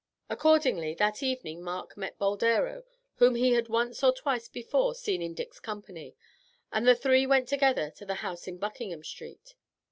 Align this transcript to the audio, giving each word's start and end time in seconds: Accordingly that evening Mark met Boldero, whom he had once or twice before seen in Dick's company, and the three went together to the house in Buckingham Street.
Accordingly 0.31 0.95
that 0.95 1.21
evening 1.21 1.61
Mark 1.61 1.95
met 1.95 2.17
Boldero, 2.17 2.85
whom 3.17 3.35
he 3.35 3.51
had 3.53 3.67
once 3.67 4.03
or 4.03 4.11
twice 4.11 4.47
before 4.47 4.95
seen 4.95 5.21
in 5.21 5.35
Dick's 5.35 5.59
company, 5.59 6.15
and 6.73 6.87
the 6.87 6.95
three 6.95 7.27
went 7.27 7.47
together 7.47 7.91
to 7.91 8.05
the 8.07 8.15
house 8.25 8.47
in 8.47 8.57
Buckingham 8.57 9.03
Street. 9.03 9.53